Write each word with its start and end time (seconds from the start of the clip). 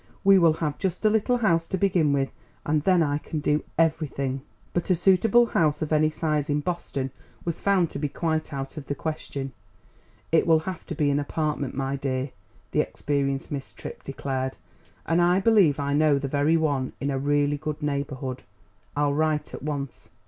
"We 0.23 0.39
will 0.39 0.53
have 0.53 0.79
just 0.79 1.05
a 1.05 1.11
little 1.11 1.37
house 1.37 1.67
to 1.67 1.77
begin 1.77 2.11
with, 2.11 2.31
and 2.65 2.81
then 2.81 3.03
I 3.03 3.19
can 3.19 3.39
do 3.39 3.63
everything." 3.77 4.41
But 4.73 4.89
a 4.89 4.95
suitable 4.95 5.45
house 5.45 5.83
of 5.83 5.93
any 5.93 6.09
size 6.09 6.49
in 6.49 6.61
Boston 6.61 7.11
was 7.45 7.59
found 7.59 7.91
to 7.91 7.99
be 7.99 8.09
quite 8.09 8.51
out 8.51 8.77
of 8.77 8.87
the 8.87 8.95
question. 8.95 9.51
"It 10.31 10.47
will 10.47 10.61
have 10.61 10.87
to 10.87 10.95
be 10.95 11.11
an 11.11 11.19
apartment, 11.19 11.75
my 11.75 11.97
dear," 11.97 12.31
the 12.71 12.81
experienced 12.81 13.51
Miss 13.51 13.71
Tripp 13.73 14.03
declared; 14.03 14.57
"and 15.05 15.21
I 15.21 15.39
believe 15.39 15.79
I 15.79 15.93
know 15.93 16.17
the 16.17 16.27
very 16.27 16.57
one 16.57 16.93
in 16.99 17.11
a 17.11 17.19
really 17.19 17.57
good 17.57 17.83
neighbourhood. 17.83 18.41
I'll 18.97 19.13
write 19.13 19.53
at 19.53 19.61
once. 19.61 20.09